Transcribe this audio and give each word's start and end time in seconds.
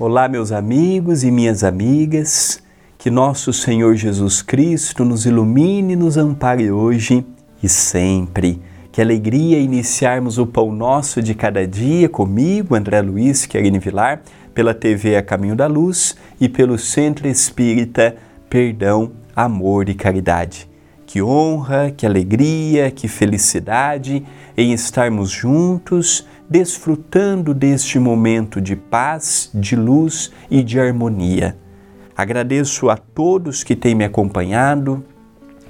Olá, 0.00 0.28
meus 0.28 0.52
amigos 0.52 1.24
e 1.24 1.30
minhas 1.32 1.64
amigas. 1.64 2.62
Que 2.96 3.10
nosso 3.10 3.52
Senhor 3.52 3.96
Jesus 3.96 4.40
Cristo 4.40 5.04
nos 5.04 5.26
ilumine 5.26 5.94
e 5.94 5.96
nos 5.96 6.16
ampare 6.16 6.70
hoje 6.70 7.26
e 7.60 7.68
sempre. 7.68 8.62
Que 8.92 9.02
alegria 9.02 9.58
iniciarmos 9.58 10.38
o 10.38 10.46
Pão 10.46 10.70
Nosso 10.70 11.20
de 11.20 11.34
cada 11.34 11.66
dia 11.66 12.08
comigo, 12.08 12.76
André 12.76 13.02
Luiz 13.02 13.44
Querine 13.44 13.80
Vilar, 13.80 14.22
pela 14.54 14.72
TV 14.72 15.16
A 15.16 15.22
Caminho 15.22 15.56
da 15.56 15.66
Luz 15.66 16.14
e 16.40 16.48
pelo 16.48 16.78
Centro 16.78 17.26
Espírita 17.26 18.14
Perdão, 18.48 19.10
Amor 19.34 19.88
e 19.88 19.94
Caridade. 19.94 20.70
Que 21.08 21.20
honra, 21.20 21.90
que 21.90 22.06
alegria, 22.06 22.88
que 22.92 23.08
felicidade 23.08 24.24
em 24.56 24.72
estarmos 24.72 25.28
juntos 25.28 26.24
desfrutando 26.48 27.52
deste 27.52 27.98
momento 27.98 28.60
de 28.60 28.74
paz, 28.74 29.50
de 29.52 29.76
luz 29.76 30.32
e 30.50 30.62
de 30.62 30.80
harmonia. 30.80 31.56
Agradeço 32.16 32.88
a 32.88 32.96
todos 32.96 33.62
que 33.62 33.76
têm 33.76 33.94
me 33.94 34.04
acompanhado, 34.04 35.04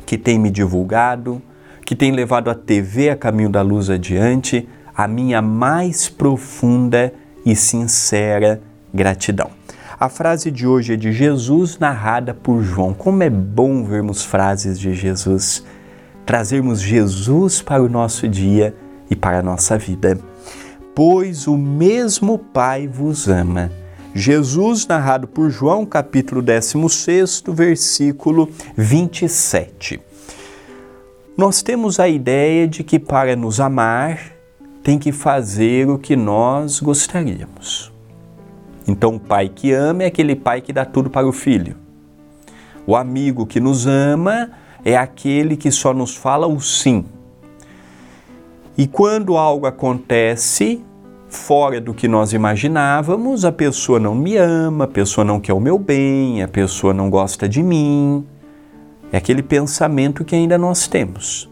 que 0.07 0.17
têm 0.17 0.39
me 0.39 0.51
divulgado, 0.51 1.43
que 1.85 1.97
têm 1.97 2.13
levado 2.13 2.49
a 2.49 2.55
TV 2.55 3.11
a 3.11 3.17
caminho 3.17 3.51
da 3.51 3.61
luz 3.61 3.91
adiante, 3.91 4.69
a 4.95 5.09
minha 5.09 5.43
mais 5.43 6.09
profunda 6.09 7.13
e 7.45 7.57
sincera 7.57 8.61
gratidão. 8.93 9.51
A 10.01 10.09
frase 10.09 10.51
de 10.51 10.67
hoje 10.67 10.95
é 10.95 10.97
de 10.97 11.13
Jesus, 11.13 11.79
narrada 11.79 12.33
por 12.33 12.63
João. 12.63 12.95
Como 12.95 13.23
é 13.23 13.29
bom 13.29 13.83
vermos 13.85 14.25
frases 14.25 14.79
de 14.79 14.95
Jesus, 14.95 15.65
trazermos 16.25 16.81
Jesus 16.81 17.61
para 17.61 17.83
o 17.83 17.89
nosso 17.89 18.29
dia 18.29 18.75
e 19.11 19.17
para 19.17 19.41
a 19.41 19.43
nossa 19.43 19.77
vida 19.77 20.19
pois 20.99 21.47
o 21.47 21.57
mesmo 21.57 22.37
Pai 22.37 22.89
vos 22.89 23.29
ama. 23.29 23.71
Jesus, 24.13 24.85
narrado 24.85 25.29
por 25.29 25.49
João, 25.49 25.87
capítulo 25.87 26.43
16, 26.43 27.45
versículo 27.51 28.51
27. 28.77 30.01
Nós 31.37 31.63
temos 31.63 32.01
a 32.01 32.09
ideia 32.09 32.67
de 32.67 32.83
que 32.83 32.99
para 32.99 33.37
nos 33.37 33.61
amar 33.61 34.33
tem 34.83 34.99
que 34.99 35.13
fazer 35.13 35.89
o 35.89 36.01
que 36.01 36.17
nós 36.17 36.81
gostaríamos. 36.81 37.93
Então, 38.85 39.15
o 39.15 39.21
pai 39.21 39.49
que 39.49 39.71
ama 39.71 40.03
é 40.03 40.07
aquele 40.07 40.35
pai 40.35 40.61
que 40.61 40.73
dá 40.73 40.85
tudo 40.85 41.09
para 41.09 41.29
o 41.29 41.33
filho. 41.33 41.77
O 42.85 42.97
amigo 42.97 43.47
que 43.47 43.61
nos 43.61 43.87
ama 43.87 44.51
é 44.85 44.97
aquele 44.97 45.57
que 45.57 45.71
só 45.71 45.95
nos 45.95 46.17
fala 46.17 46.49
o 46.49 46.61
sim. 46.61 47.05
E 48.77 48.89
quando 48.89 49.37
algo 49.37 49.65
acontece, 49.65 50.85
fora 51.29 51.81
do 51.81 51.93
que 51.93 52.09
nós 52.09 52.33
imaginávamos, 52.33 53.45
a 53.45 53.53
pessoa 53.53 54.01
não 54.01 54.15
me 54.15 54.37
ama, 54.37 54.85
a 54.85 54.89
pessoa 54.89 55.25
não 55.25 55.39
quer 55.39 55.53
o 55.53 55.61
meu 55.61 55.79
bem, 55.79 56.43
a 56.43 56.49
pessoa 56.49 56.95
não 56.95 57.11
gosta 57.11 57.49
de 57.49 57.63
mim. 57.63 58.27
É 59.13 59.19
aquele 59.19 59.43
pensamento 59.43 60.25
que 60.25 60.35
ainda 60.35 60.59
nós 60.59 60.89
temos. 60.89 61.49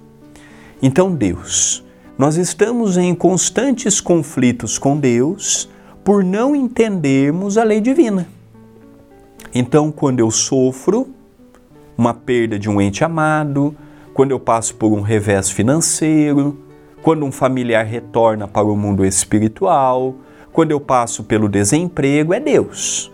Então, 0.82 1.14
Deus, 1.14 1.84
nós 2.18 2.36
estamos 2.36 2.96
em 2.96 3.14
constantes 3.14 4.00
conflitos 4.00 4.78
com 4.78 4.98
Deus 4.98 5.68
por 6.04 6.24
não 6.24 6.54
entendermos 6.54 7.58
a 7.58 7.64
lei 7.64 7.80
divina. 7.80 8.26
Então, 9.54 9.90
quando 9.90 10.20
eu 10.20 10.30
sofro 10.30 11.08
uma 11.96 12.12
perda 12.12 12.58
de 12.58 12.68
um 12.68 12.80
ente 12.80 13.02
amado, 13.02 13.74
quando 14.12 14.30
eu 14.30 14.40
passo 14.40 14.74
por 14.74 14.92
um 14.92 15.00
revés 15.00 15.50
financeiro, 15.50 16.58
quando 17.06 17.24
um 17.24 17.30
familiar 17.30 17.86
retorna 17.86 18.48
para 18.48 18.66
o 18.66 18.74
mundo 18.74 19.04
espiritual, 19.04 20.16
quando 20.52 20.72
eu 20.72 20.80
passo 20.80 21.22
pelo 21.22 21.48
desemprego, 21.48 22.34
é 22.34 22.40
Deus. 22.40 23.12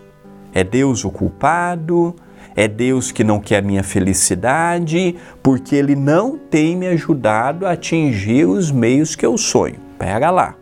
É 0.51 0.63
Deus 0.63 1.05
o 1.05 1.11
culpado, 1.11 2.15
é 2.55 2.67
Deus 2.67 3.11
que 3.11 3.23
não 3.23 3.39
quer 3.39 3.61
minha 3.61 3.83
felicidade, 3.83 5.15
porque 5.43 5.75
Ele 5.75 5.95
não 5.95 6.39
tem 6.39 6.75
me 6.75 6.87
ajudado 6.87 7.67
a 7.67 7.73
atingir 7.73 8.45
os 8.45 8.71
meios 8.71 9.15
que 9.15 9.27
eu 9.27 9.37
sonho. 9.37 9.75
Pera 9.99 10.31
lá. 10.31 10.55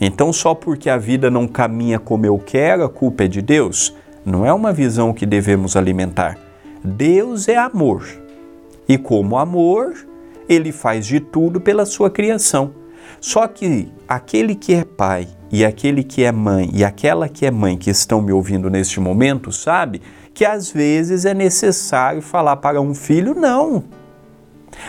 Então, 0.00 0.32
só 0.32 0.54
porque 0.54 0.88
a 0.88 0.96
vida 0.96 1.30
não 1.30 1.46
caminha 1.46 1.98
como 1.98 2.24
eu 2.24 2.38
quero, 2.38 2.84
a 2.84 2.88
culpa 2.88 3.24
é 3.24 3.28
de 3.28 3.42
Deus? 3.42 3.94
Não 4.24 4.46
é 4.46 4.52
uma 4.54 4.72
visão 4.72 5.12
que 5.12 5.26
devemos 5.26 5.76
alimentar. 5.76 6.38
Deus 6.82 7.48
é 7.48 7.58
amor. 7.58 8.02
E 8.88 8.96
como 8.96 9.36
amor, 9.36 9.94
ele 10.48 10.72
faz 10.72 11.06
de 11.06 11.20
tudo 11.20 11.60
pela 11.60 11.86
sua 11.86 12.10
criação. 12.10 12.74
Só 13.20 13.46
que 13.46 13.92
aquele 14.08 14.54
que 14.54 14.74
é 14.74 14.84
pai 14.84 15.28
e 15.50 15.64
aquele 15.64 16.02
que 16.02 16.24
é 16.24 16.32
mãe 16.32 16.70
e 16.72 16.84
aquela 16.84 17.28
que 17.28 17.46
é 17.46 17.50
mãe 17.50 17.76
que 17.76 17.90
estão 17.90 18.20
me 18.20 18.32
ouvindo 18.32 18.68
neste 18.68 19.00
momento, 19.00 19.52
sabe 19.52 20.02
que 20.32 20.44
às 20.44 20.70
vezes 20.70 21.24
é 21.24 21.32
necessário 21.32 22.20
falar 22.20 22.56
para 22.56 22.80
um 22.80 22.94
filho 22.94 23.34
não. 23.34 23.84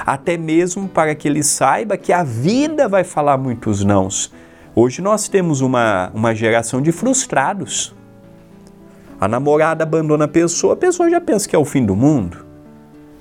Até 0.05 0.37
mesmo 0.37 0.87
para 0.87 1.13
que 1.13 1.27
ele 1.27 1.43
saiba 1.43 1.97
que 1.97 2.11
a 2.11 2.23
vida 2.23 2.87
vai 2.87 3.03
falar 3.03 3.37
muitos 3.37 3.83
nãos. 3.83 4.33
Hoje 4.75 5.01
nós 5.01 5.29
temos 5.29 5.61
uma, 5.61 6.11
uma 6.13 6.33
geração 6.33 6.81
de 6.81 6.91
frustrados. 6.91 7.95
A 9.21 9.27
namorada 9.27 9.83
abandona 9.83 10.25
a 10.25 10.27
pessoa, 10.27 10.73
a 10.73 10.77
pessoa 10.77 11.09
já 11.09 11.21
pensa 11.21 11.47
que 11.47 11.55
é 11.55 11.59
o 11.59 11.63
fim 11.63 11.85
do 11.85 11.95
mundo. 11.95 12.45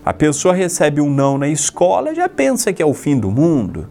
A 0.04 0.12
pessoa 0.12 0.52
recebe 0.52 1.00
um 1.00 1.08
não 1.08 1.38
na 1.38 1.48
escola 1.48 2.14
já 2.14 2.28
pensa 2.28 2.74
que 2.74 2.82
é 2.82 2.86
o 2.86 2.92
fim 2.92 3.18
do 3.18 3.30
mundo. 3.30 3.88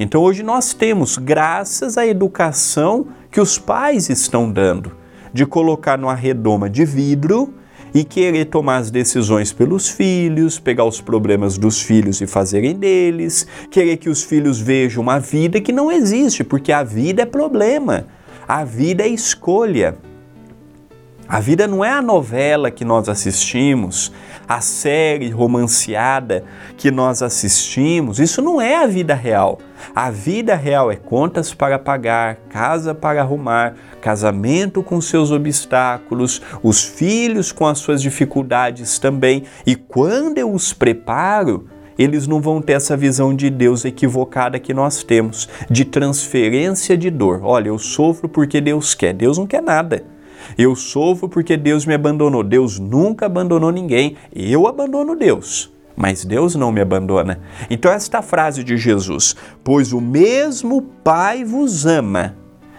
Então 0.00 0.20
hoje 0.20 0.42
nós 0.42 0.74
temos, 0.74 1.16
graças 1.16 1.96
à 1.96 2.04
educação 2.04 3.06
que 3.30 3.40
os 3.40 3.56
pais 3.56 4.10
estão 4.10 4.50
dando, 4.50 4.90
de 5.32 5.46
colocar 5.46 5.96
numa 5.96 6.14
redoma 6.14 6.68
de 6.68 6.84
vidro 6.84 7.54
e 7.94 8.02
querer 8.02 8.46
tomar 8.46 8.78
as 8.78 8.90
decisões 8.90 9.52
pelos 9.52 9.88
filhos, 9.88 10.58
pegar 10.58 10.84
os 10.84 11.00
problemas 11.00 11.56
dos 11.56 11.80
filhos 11.80 12.20
e 12.20 12.26
fazerem 12.26 12.74
deles, 12.74 13.46
querer 13.70 13.98
que 13.98 14.10
os 14.10 14.24
filhos 14.24 14.58
vejam 14.60 15.04
uma 15.04 15.20
vida 15.20 15.60
que 15.60 15.70
não 15.70 15.92
existe, 15.92 16.42
porque 16.42 16.72
a 16.72 16.82
vida 16.82 17.22
é 17.22 17.26
problema, 17.26 18.08
a 18.48 18.64
vida 18.64 19.04
é 19.04 19.08
escolha. 19.08 19.96
A 21.26 21.40
vida 21.40 21.66
não 21.66 21.82
é 21.82 21.90
a 21.90 22.02
novela 22.02 22.70
que 22.70 22.84
nós 22.84 23.08
assistimos, 23.08 24.12
a 24.46 24.60
série 24.60 25.30
romanceada 25.30 26.44
que 26.76 26.90
nós 26.90 27.22
assistimos. 27.22 28.20
Isso 28.20 28.42
não 28.42 28.60
é 28.60 28.76
a 28.76 28.86
vida 28.86 29.14
real. 29.14 29.58
A 29.94 30.10
vida 30.10 30.54
real 30.54 30.92
é 30.92 30.96
contas 30.96 31.54
para 31.54 31.78
pagar, 31.78 32.36
casa 32.50 32.94
para 32.94 33.22
arrumar, 33.22 33.74
casamento 34.02 34.82
com 34.82 35.00
seus 35.00 35.30
obstáculos, 35.30 36.42
os 36.62 36.82
filhos 36.84 37.50
com 37.52 37.66
as 37.66 37.78
suas 37.78 38.02
dificuldades 38.02 38.98
também. 38.98 39.44
E 39.66 39.74
quando 39.74 40.36
eu 40.36 40.52
os 40.52 40.74
preparo, 40.74 41.66
eles 41.98 42.26
não 42.26 42.38
vão 42.38 42.60
ter 42.60 42.74
essa 42.74 42.98
visão 42.98 43.34
de 43.34 43.48
Deus 43.48 43.86
equivocada 43.86 44.58
que 44.58 44.74
nós 44.74 45.02
temos, 45.02 45.48
de 45.70 45.86
transferência 45.86 46.98
de 46.98 47.08
dor. 47.08 47.40
Olha, 47.42 47.68
eu 47.68 47.78
sofro 47.78 48.28
porque 48.28 48.60
Deus 48.60 48.94
quer. 48.94 49.14
Deus 49.14 49.38
não 49.38 49.46
quer 49.46 49.62
nada. 49.62 50.13
Eu 50.56 50.74
sofro 50.76 51.28
porque 51.28 51.56
Deus 51.56 51.86
me 51.86 51.94
abandonou. 51.94 52.42
Deus 52.42 52.78
nunca 52.78 53.26
abandonou 53.26 53.70
ninguém. 53.70 54.16
Eu 54.34 54.66
abandono 54.66 55.16
Deus. 55.16 55.72
Mas 55.96 56.24
Deus 56.24 56.54
não 56.54 56.72
me 56.72 56.80
abandona. 56.80 57.40
Então, 57.70 57.92
esta 57.92 58.20
frase 58.20 58.64
de 58.64 58.76
Jesus: 58.76 59.36
Pois 59.62 59.92
o 59.92 60.00
mesmo 60.00 60.82
Pai 61.04 61.44
vos 61.44 61.86
ama, 61.86 62.34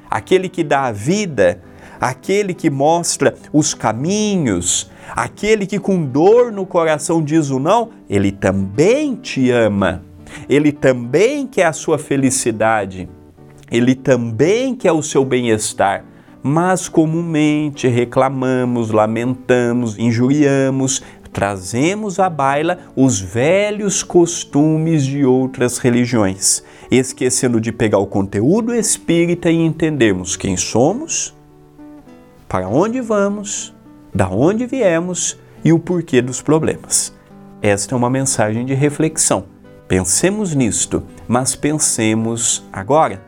aquele 0.10 0.50
que 0.50 0.64
dá 0.64 0.86
a 0.86 0.92
vida, 0.92 1.62
aquele 2.00 2.54
que 2.54 2.70
mostra 2.70 3.36
os 3.54 3.74
caminhos, 3.74 4.92
aquele 5.16 5.66
que 5.66 5.80
com 5.80 6.04
dor 6.04 6.52
no 6.52 6.66
coração 6.66 7.24
diz 7.24 7.50
o 7.50 7.60
não, 7.60 7.90
ele 8.10 8.32
também 8.32 9.16
te 9.16 9.50
ama. 9.50 10.04
Ele 10.50 10.72
também 10.72 11.48
quer 11.48 11.66
a 11.66 11.74
sua 11.74 11.98
felicidade. 11.98 13.08
Ele 13.72 13.96
também 13.96 14.76
quer 14.76 14.92
o 14.92 15.02
seu 15.02 15.24
bem-estar 15.24 16.04
mas 16.48 16.88
comumente 16.88 17.88
reclamamos, 17.88 18.92
lamentamos, 18.92 19.98
injuriamos, 19.98 21.02
trazemos 21.34 22.20
à 22.20 22.30
baila 22.30 22.78
os 22.96 23.20
velhos 23.20 24.04
costumes 24.04 25.04
de 25.04 25.26
outras 25.26 25.80
religiões, 25.80 26.64
esquecendo 26.92 27.60
de 27.60 27.72
pegar 27.72 27.98
o 27.98 28.06
conteúdo 28.06 28.76
espírita 28.76 29.50
e 29.50 29.56
entendermos 29.56 30.36
quem 30.36 30.56
somos, 30.56 31.36
para 32.48 32.70
onde 32.70 33.02
vamos, 33.02 33.74
da 34.14 34.30
onde 34.30 34.68
viemos 34.68 35.40
e 35.64 35.74
o 35.74 35.80
porquê 35.80 36.22
dos 36.22 36.44
problemas. 36.44 37.12
Esta 37.60 37.96
é 37.96 37.98
uma 37.98 38.12
mensagem 38.12 38.68
de 38.68 38.76
reflexão. 38.76 39.46
Pensemos 39.88 40.54
nisto, 40.54 41.02
mas 41.28 41.56
pensemos 41.56 42.64
agora. 42.72 43.25